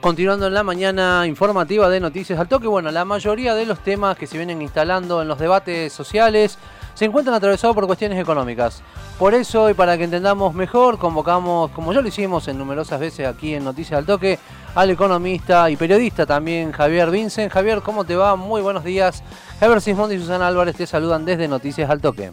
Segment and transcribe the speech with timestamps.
[0.00, 4.16] Continuando en la mañana informativa de Noticias al Toque, bueno, la mayoría de los temas
[4.16, 6.58] que se vienen instalando en los debates sociales
[6.94, 8.82] se encuentran atravesados por cuestiones económicas.
[9.18, 13.26] Por eso, y para que entendamos mejor, convocamos, como ya lo hicimos en numerosas veces
[13.26, 14.38] aquí en Noticias al Toque,
[14.74, 17.52] al economista y periodista también, Javier Vincent.
[17.52, 18.36] Javier, ¿cómo te va?
[18.36, 19.22] Muy buenos días.
[19.60, 22.32] Javier Sismondi y Susana Álvarez te saludan desde Noticias al Toque.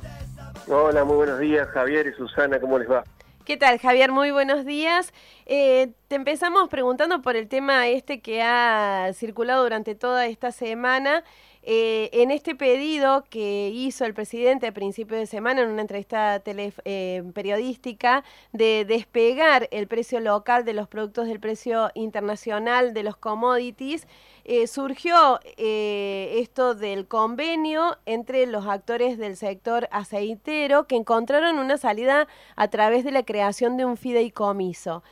[0.69, 3.03] Hola, muy buenos días, Javier y Susana, ¿cómo les va?
[3.47, 4.11] ¿Qué tal, Javier?
[4.11, 5.13] Muy buenos días.
[5.45, 11.23] Eh, te empezamos preguntando por el tema este que ha circulado durante toda esta semana.
[11.69, 16.41] Eh, en este pedido que hizo el presidente a principio de semana en una entrevista
[16.45, 23.17] eh, periodística de despegar el precio local de los productos del precio internacional de los
[23.17, 24.07] commodities,
[24.45, 32.29] eh, surgió esto del convenio entre los actores del sector aceitero que encontraron una salida
[32.55, 35.03] a través de la creación de un fideicomiso.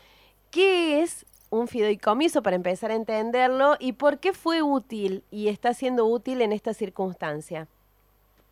[0.52, 5.74] ¿Qué es un fideicomiso para empezar a entenderlo y por qué fue útil y está
[5.74, 7.68] siendo útil en esta circunstancia.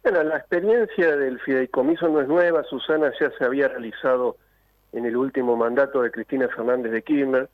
[0.04, 4.38] Bueno, la experiencia del fideicomiso no es nueva, Susana ya se había realizado
[4.92, 7.50] en el último mandato de Cristina Fernández de Kirchner.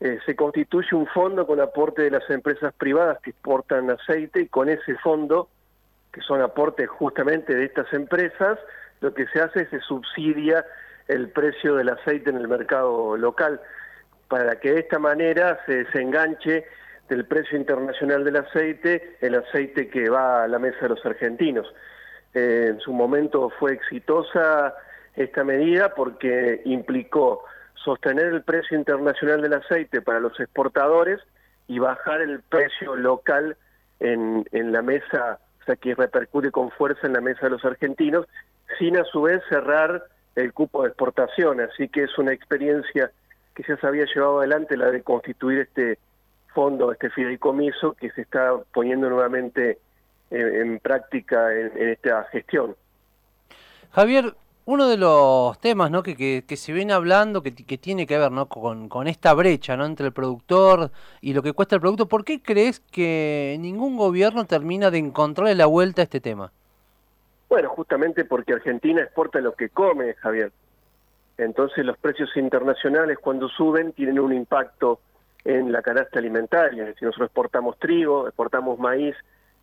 [0.00, 4.48] Eh, se constituye un fondo con aporte de las empresas privadas que exportan aceite y
[4.48, 5.48] con ese fondo,
[6.12, 8.58] que son aportes justamente de estas empresas,
[9.00, 10.64] lo que se hace es se subsidia
[11.08, 13.60] el precio del aceite en el mercado local
[14.32, 16.64] para que de esta manera se desenganche
[17.06, 21.70] del precio internacional del aceite el aceite que va a la mesa de los argentinos.
[22.32, 24.72] Eh, en su momento fue exitosa
[25.16, 27.44] esta medida porque implicó
[27.74, 31.20] sostener el precio internacional del aceite para los exportadores
[31.68, 33.58] y bajar el precio local
[34.00, 37.64] en, en la mesa, o sea, que repercute con fuerza en la mesa de los
[37.66, 38.26] argentinos,
[38.78, 40.04] sin a su vez cerrar
[40.36, 41.60] el cupo de exportación.
[41.60, 43.12] Así que es una experiencia
[43.54, 45.98] que ya se había llevado adelante la de constituir este
[46.54, 49.78] fondo, este fideicomiso que se está poniendo nuevamente
[50.30, 52.74] en, práctica en, esta gestión.
[53.92, 56.02] Javier, uno de los temas ¿no?
[56.02, 58.46] que, que, se viene hablando, que, que, tiene que ver ¿no?
[58.46, 59.84] con, con esta brecha ¿no?
[59.84, 64.46] entre el productor y lo que cuesta el producto, ¿por qué crees que ningún gobierno
[64.46, 66.52] termina de encontrarle la vuelta a este tema?
[67.48, 70.52] Bueno, justamente porque Argentina exporta lo que come, Javier.
[71.44, 75.00] Entonces los precios internacionales cuando suben tienen un impacto
[75.44, 76.92] en la canasta alimentaria.
[76.98, 79.16] Si nosotros exportamos trigo, exportamos maíz,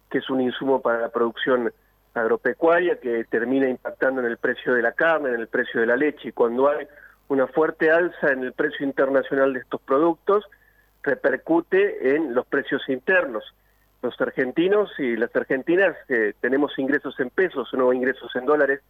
[0.10, 1.72] que es un insumo para la producción
[2.14, 5.96] agropecuaria, que termina impactando en el precio de la carne, en el precio de la
[5.96, 6.30] leche.
[6.30, 6.88] Y cuando hay
[7.30, 10.46] una fuerte alza en el precio internacional de estos productos,
[11.04, 13.44] repercute en los precios internos.
[14.02, 18.82] Los argentinos y las argentinas eh, tenemos ingresos en pesos, no ingresos en dólares,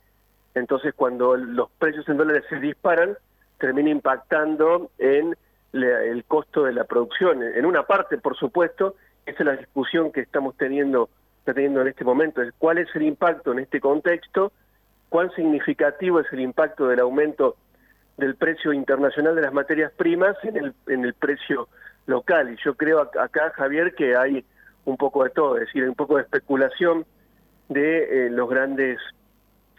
[0.56, 3.18] entonces cuando los precios en dólares se disparan,
[3.60, 5.36] termina impactando en
[5.74, 7.44] el costo de la producción.
[7.44, 8.96] En una parte, por supuesto,
[9.26, 11.10] esa es la discusión que estamos teniendo,
[11.44, 14.52] teniendo en este momento, es cuál es el impacto en este contexto,
[15.10, 17.56] cuán significativo es el impacto del aumento
[18.18, 21.70] del precio internacional de las materias primas en el, en el precio
[22.06, 22.52] local.
[22.52, 24.44] Y yo creo acá, Javier, que hay
[24.86, 27.06] un poco de todo, es decir, un poco de especulación
[27.70, 29.00] de eh, los grandes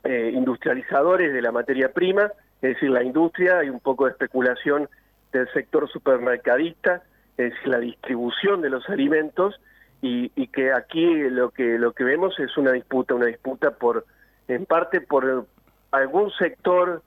[0.04, 4.88] eh, industrializadores de la materia prima, es decir, la industria, hay un poco de especulación
[5.32, 7.02] del sector supermercadista,
[7.36, 9.60] es decir, la distribución de los alimentos,
[10.02, 14.06] y, y, que aquí lo que lo que vemos es una disputa, una disputa por
[14.48, 15.46] en parte por
[15.90, 17.02] algún sector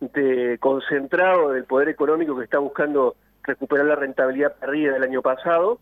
[0.00, 5.78] de concentrado del poder económico que está buscando recuperar la rentabilidad perdida del año pasado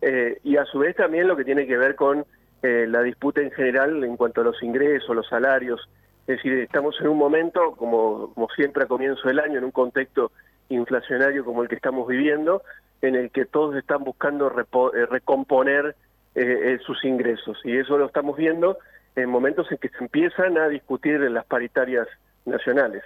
[0.00, 2.24] eh, y a su vez también lo que tiene que ver con
[2.62, 5.88] eh, la disputa en general en cuanto a los ingresos, los salarios
[6.26, 9.70] es decir, estamos en un momento, como, como siempre a comienzo del año, en un
[9.70, 10.32] contexto
[10.68, 12.62] inflacionario como el que estamos viviendo,
[13.00, 15.94] en el que todos están buscando eh, recomponer
[16.34, 17.58] eh, eh, sus ingresos.
[17.64, 18.78] Y eso lo estamos viendo
[19.14, 22.08] en momentos en que se empiezan a discutir las paritarias
[22.44, 23.04] nacionales.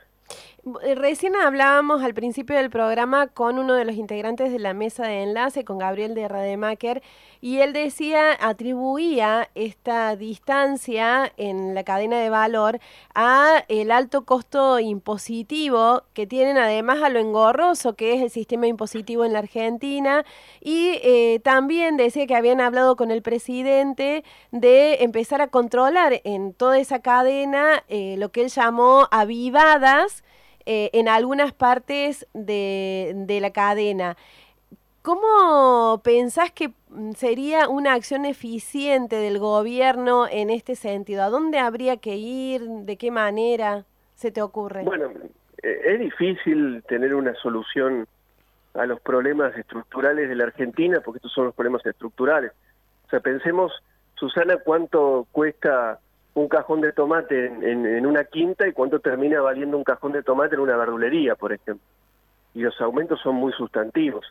[0.83, 5.07] Eh, recién hablábamos al principio del programa con uno de los integrantes de la mesa
[5.07, 7.03] de enlace, con Gabriel de Rademacher,
[7.41, 12.79] y él decía, atribuía esta distancia en la cadena de valor
[13.15, 18.67] a el alto costo impositivo que tienen además a lo engorroso que es el sistema
[18.67, 20.27] impositivo en la Argentina.
[20.61, 26.53] Y eh, también decía que habían hablado con el presidente de empezar a controlar en
[26.53, 30.23] toda esa cadena eh, lo que él llamó avivadas
[30.67, 34.17] eh, en algunas partes de, de la cadena.
[35.03, 36.73] ¿Cómo pensás que
[37.17, 41.23] sería una acción eficiente del gobierno en este sentido?
[41.23, 42.63] ¿A dónde habría que ir?
[42.63, 44.83] ¿De qué manera se te ocurre?
[44.83, 45.11] Bueno,
[45.63, 48.07] eh, es difícil tener una solución
[48.75, 52.53] a los problemas estructurales de la Argentina, porque estos son los problemas estructurales.
[53.07, 53.73] O sea, pensemos,
[54.17, 55.99] Susana, cuánto cuesta
[56.35, 60.55] un cajón de tomate en, una quinta y cuánto termina valiendo un cajón de tomate
[60.55, 61.85] en una verdulería, por ejemplo.
[62.55, 64.25] Y los aumentos son muy sustantivos.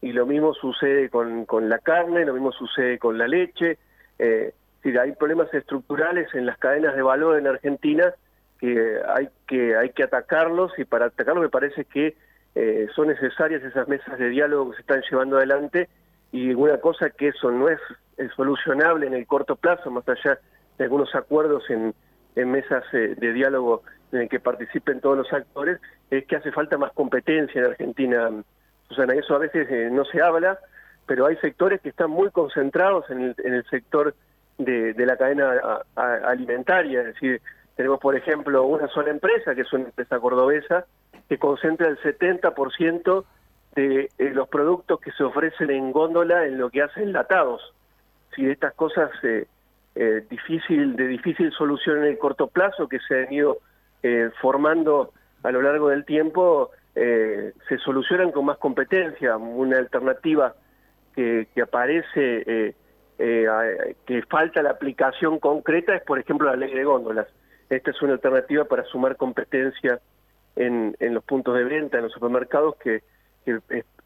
[0.00, 3.78] Y lo mismo sucede con, con la carne, lo mismo sucede con la leche.
[4.18, 4.52] Eh,
[5.00, 8.14] hay problemas estructurales en las cadenas de valor en Argentina
[8.58, 12.16] que hay que hay que atacarlos y para atacarlos me parece que
[12.54, 15.88] eh, son necesarias esas mesas de diálogo que se están llevando adelante
[16.32, 17.78] y una cosa que eso no es,
[18.34, 20.40] solucionable en el corto plazo, más allá
[20.78, 21.94] de algunos acuerdos en,
[22.36, 23.82] mesas eh, de diálogo
[24.12, 28.30] en el que participen todos los actores, es que hace falta más competencia en Argentina,
[28.88, 29.14] Susana.
[29.14, 30.58] Eso a veces eh, no se habla,
[31.06, 34.14] pero hay sectores que están muy concentrados en el, sector
[34.56, 37.42] de, la cadena alimentaria, es decir,
[37.76, 40.86] tenemos, por ejemplo, una sola empresa, que es una empresa cordobesa,
[41.28, 43.24] que concentra el 70%
[43.74, 47.62] de eh, los productos que se ofrecen en góndola en lo que hace enlatados.
[48.34, 49.10] Si estas cosas
[49.98, 53.58] eh, eh, difícil, de difícil solución en el corto plazo que se han ido
[54.02, 55.12] eh, formando
[55.42, 59.36] a lo largo del tiempo, se solucionan con más competencia.
[59.36, 60.54] Una alternativa
[61.14, 62.74] que, que aparece,
[63.16, 67.28] que falta la aplicación concreta, es por ejemplo la ley de góndolas
[67.70, 70.00] esta es una alternativa para sumar competencia
[70.56, 73.02] en, en los puntos de venta, en los supermercados, que,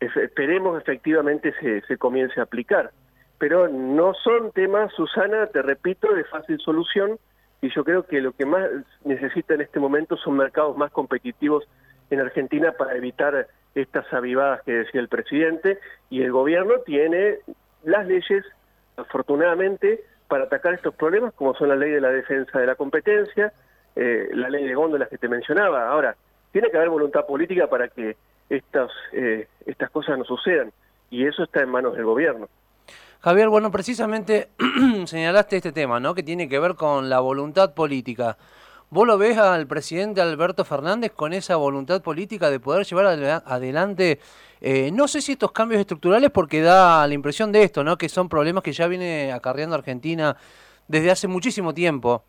[0.00, 2.92] esperemos efectivamente se, se comience a aplicar.
[3.42, 7.18] Pero no son temas, Susana, te repito, de fácil solución,
[7.60, 8.70] y yo creo que lo que más
[9.02, 11.64] necesita en este momento son mercados más competitivos
[12.10, 17.38] en Argentina para evitar estas avivadas que decía el presidente, y el gobierno tiene
[17.82, 18.44] las leyes,
[18.96, 23.52] afortunadamente, para atacar estos problemas, como son la ley de la defensa de la competencia,
[23.96, 25.88] eh, la ley de góndolas que te mencionaba.
[25.88, 26.14] Ahora,
[26.52, 28.16] tiene que haber voluntad política para que
[28.48, 30.70] estas, eh, estas cosas no sucedan,
[31.10, 32.48] y eso está en manos del gobierno.
[33.22, 34.50] Javier, bueno, precisamente
[35.06, 36.12] señalaste este tema, ¿no?
[36.12, 38.36] Que tiene que ver con la voluntad política.
[38.90, 43.06] ¿Vos lo ves al presidente Alberto Fernández con esa voluntad política de poder llevar
[43.46, 44.18] adelante,
[44.60, 47.96] eh, no sé si estos cambios estructurales, porque da la impresión de esto, ¿no?
[47.96, 50.36] que son problemas que ya viene acarreando Argentina
[50.88, 52.24] desde hace muchísimo tiempo?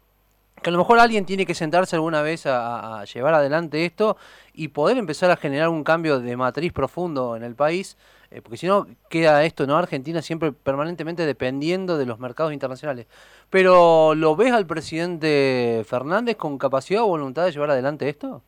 [0.61, 4.15] que a lo mejor alguien tiene que sentarse alguna vez a, llevar adelante esto
[4.53, 7.97] y poder empezar a generar un cambio de matriz profundo en el país,
[8.33, 9.77] eh, porque si no queda esto, ¿no?
[9.77, 13.05] Argentina siempre permanentemente dependiendo de los mercados internacionales.
[13.51, 18.41] Pero ¿lo ves al presidente Fernández con capacidad o voluntad de llevar adelante esto?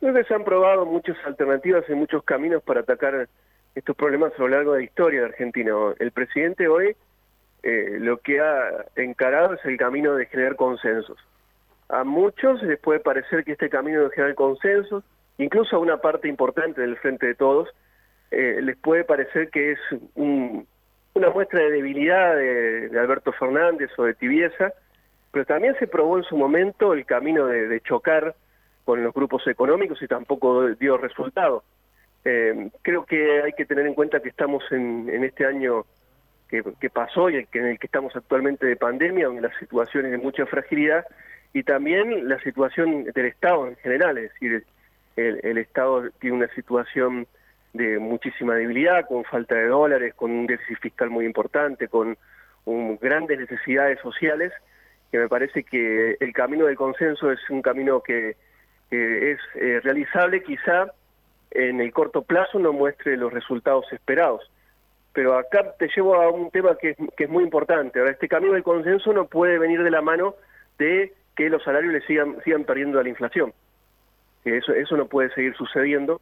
[0.00, 3.28] Creo que se han probado muchas alternativas y muchos caminos para atacar
[3.74, 5.72] estos problemas a lo largo de la historia de Argentina.
[5.98, 6.94] El presidente hoy
[7.62, 11.16] eh, lo que ha encarado es el camino de generar consensos.
[11.88, 15.02] A muchos les puede parecer que este camino de generar consensos,
[15.38, 17.68] incluso a una parte importante del Frente de Todos,
[18.38, 19.78] eh, les puede parecer que es
[20.14, 24.72] una muestra de debilidad de, Alberto Fernández o de tibieza,
[25.30, 28.34] pero también se probó en su momento el camino de, chocar
[28.84, 31.64] con los grupos económicos y tampoco dio resultado.
[32.24, 35.84] Eh, creo que hay que tener en cuenta que estamos en este año
[36.48, 40.18] que, pasó y en el que estamos actualmente de pandemia, donde la situación es de
[40.18, 41.04] mucha fragilidad,
[41.52, 44.64] y también la situación del Estado en general, es decir,
[45.16, 47.26] el, Estado tiene una situación
[47.76, 52.16] de muchísima debilidad, con falta de dólares, con un déficit fiscal muy importante, con
[53.00, 54.52] grandes necesidades sociales,
[55.10, 58.36] que me parece que el camino del consenso es un camino que,
[58.90, 60.92] es eh, realizable, quizá
[61.50, 64.50] en el corto plazo no muestre los resultados esperados
[65.16, 67.98] pero acá te llevo a un tema que es, muy importante.
[67.98, 70.34] Ahora, este camino del consenso no puede venir de la mano
[70.78, 73.54] de que los salarios le sigan, sigan perdiendo a la inflación.
[74.44, 76.20] Eso, eso no puede seguir sucediendo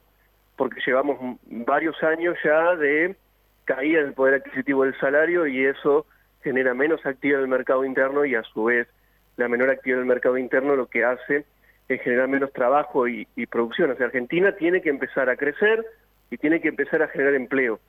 [0.57, 3.17] porque llevamos varios años ya de
[3.65, 6.07] caída del poder adquisitivo del salario y eso
[6.43, 8.89] genera menos actividad del mercado interno y a su vez
[9.37, 11.45] la menor actividad del mercado interno lo que hace
[11.89, 13.91] es generar menos trabajo y, producción.
[13.91, 15.85] O sea, Argentina tiene que empezar a crecer
[16.31, 17.81] y tiene que empezar a generar empleo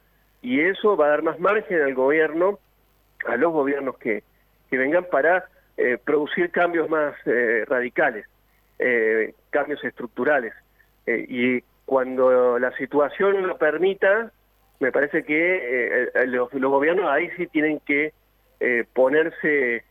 [0.41, 2.59] y eso va a dar más margen al gobierno,
[3.25, 4.23] a los gobiernos que,
[4.71, 5.45] vengan para
[5.77, 8.27] eh, producir cambios más eh, radicales,
[8.77, 10.53] eh, cambios estructurales.
[11.07, 14.31] y cuando la situación lo permita,
[14.79, 18.13] me parece que los, los, gobiernos ahí sí tienen que
[18.93, 19.83] ponerse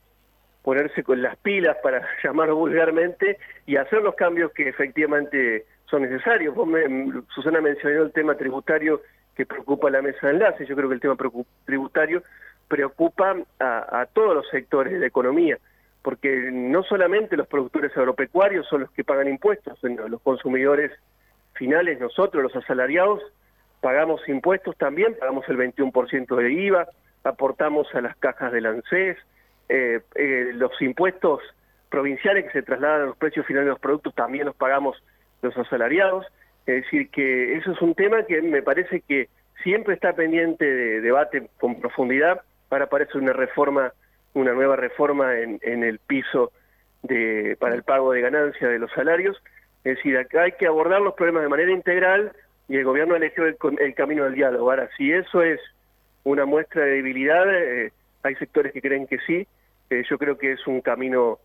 [0.64, 6.54] ponerse con las pilas, para llamarlo vulgarmente, y hacer los cambios que efectivamente son necesarios.
[6.54, 6.68] Vos
[7.34, 9.02] Susana mencionó el tema tributario
[9.36, 10.64] que preocupa la mesa de enlace.
[10.66, 11.16] Yo creo que el tema
[11.66, 12.22] tributario
[12.66, 15.58] preocupa a, todos los sectores de la economía,
[16.02, 20.92] porque no solamente los productores agropecuarios son los que pagan impuestos, los consumidores
[21.54, 23.22] finales, nosotros, los asalariados,
[23.80, 26.88] pagamos impuestos también, pagamos el 21% de IVA,
[27.24, 29.16] aportamos a las cajas del ANSES,
[29.68, 31.40] eh, eh, los impuestos
[31.88, 35.02] provinciales que se trasladan a los precios finales de los productos también los pagamos
[35.42, 36.26] los asalariados.
[36.66, 39.28] Es decir, que eso es un tema que me parece que
[39.62, 42.40] siempre está pendiente de debate con profundidad.
[42.70, 43.92] Ahora parece una reforma,
[44.32, 46.52] una nueva reforma en, el piso
[47.02, 49.40] de, para el pago de ganancia de los salarios.
[49.84, 52.32] Es decir, acá hay que abordar los problemas de manera integral
[52.68, 54.70] y el gobierno eligió el, el camino del diálogo.
[54.70, 55.60] Ahora, si eso es
[56.24, 59.46] una muestra de debilidad, eh, hay sectores que creen que sí.
[59.90, 61.38] Eh, yo creo que es un camino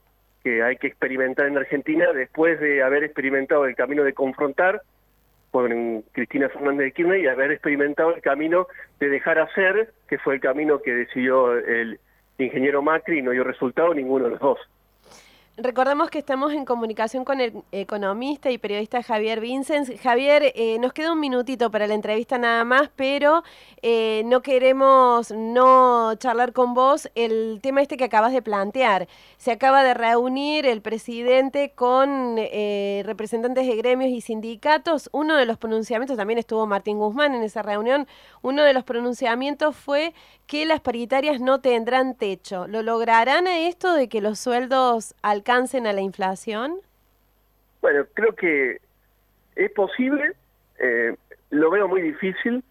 [0.44, 4.82] que hay que experimentar en Argentina después de haber experimentado el camino de confrontar
[5.52, 8.68] con Cristina Fernández de Kirchner y haber experimentado el camino
[9.00, 12.00] de dejar hacer, que fue el camino que decidió el
[12.38, 14.60] ingeniero Macri y no dio resultado ninguno de los dos.
[15.62, 19.92] Recordemos que estamos en comunicación con el economista y periodista Javier Vincens.
[20.02, 23.44] Javier, eh, nos queda un minutito para la entrevista nada más, pero
[23.82, 29.10] eh, no queremos no charlar con vos el tema este que acabas de plantear.
[29.38, 35.10] Se acaba de reunir el presidente con eh, representantes de gremios y sindicatos.
[35.12, 38.08] Uno de los pronunciamientos, también estuvo Martín Guzmán en esa reunión,
[38.42, 40.14] uno de los pronunciamientos fue
[40.48, 42.66] que las paritarias no tendrán techo.
[42.66, 46.76] ¿Lo lograrán a esto de que los sueldos alcancen alcancen a la inflación?
[47.82, 48.78] Bueno, creo que
[49.56, 50.34] es posible,
[50.78, 51.16] eh,
[51.50, 52.64] lo veo muy difícil,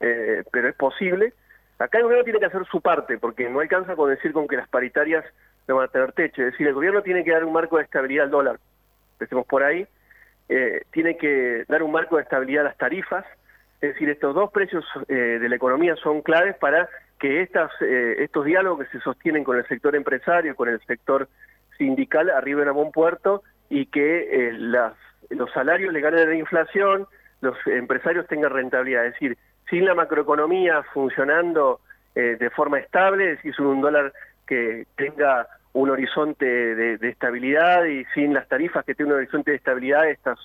[0.00, 1.32] eh, pero es posible.
[1.78, 4.56] Acá el gobierno tiene que hacer su parte, porque no alcanza con decir con que
[4.56, 5.24] las paritarias
[5.66, 6.42] no van a tener techo.
[6.42, 8.58] Es decir, el gobierno tiene que dar un marco de estabilidad al dólar,
[9.12, 9.86] empecemos por ahí,
[10.48, 13.24] eh, tiene que dar un marco de estabilidad a las tarifas,
[13.80, 16.88] es decir, estos dos precios de la economía son claves para
[17.20, 21.28] que estas, estos diálogos que se sostienen con el sector empresario, con el sector
[21.78, 24.94] sindical arriben a buen puerto y que eh, las,
[25.30, 27.06] los salarios le ganen a la inflación,
[27.40, 29.06] los empresarios tengan rentabilidad.
[29.06, 29.38] Es decir,
[29.70, 31.80] sin la macroeconomía funcionando
[32.14, 34.12] eh, de forma estable, es decir, sin un dólar
[34.46, 39.58] que tenga un horizonte de, estabilidad y sin las tarifas que tengan un horizonte de
[39.58, 40.38] estabilidad, estas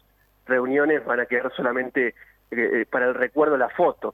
[0.46, 2.14] reuniones van a quedar solamente
[2.52, 4.14] eh, para el recuerdo la foto.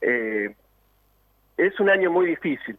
[0.00, 2.78] es un año muy difícil.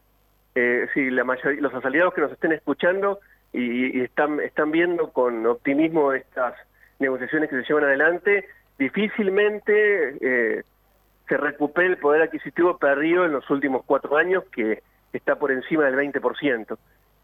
[0.57, 3.19] Eh, si la mayoría, los asalariados que nos estén escuchando
[3.55, 6.55] y, están, viendo con optimismo estas
[6.99, 8.47] negociaciones que se llevan adelante,
[8.77, 10.63] difícilmente eh,
[11.27, 14.83] se recupere el poder adquisitivo perdido en los últimos cuatro años, que
[15.13, 16.77] está por encima del 20%.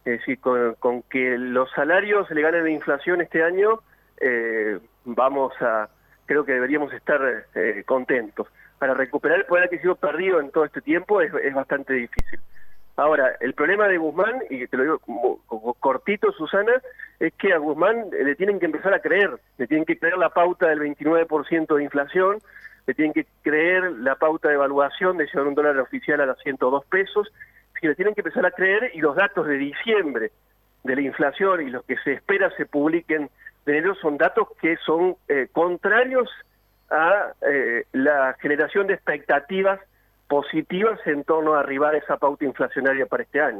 [0.05, 3.81] Es decir, con, que los salarios le ganen la inflación este año,
[4.19, 5.89] eh, vamos a,
[6.25, 7.21] creo que deberíamos estar
[7.53, 8.47] eh, contentos.
[8.79, 12.39] Para recuperar el poder adquisitivo perdido en todo este tiempo es bastante difícil.
[13.01, 16.73] Ahora, el problema de Guzmán, y te lo digo como, cortito, Susana,
[17.19, 20.29] es que a Guzmán le tienen que empezar a creer, le tienen que creer la
[20.29, 22.37] pauta del 29% de inflación,
[22.85, 26.37] le tienen que creer la pauta de evaluación de llevar un dólar oficial a los
[26.43, 27.33] 102 pesos,
[27.73, 30.31] que le tienen que empezar a creer y los datos de diciembre
[30.83, 33.31] de la inflación y los que se espera se publiquen
[33.65, 36.29] de enero son datos que son eh, contrarios
[36.91, 39.79] a eh, la generación de expectativas
[40.31, 43.59] positivas en torno a arribar esa pauta inflacionaria para este año.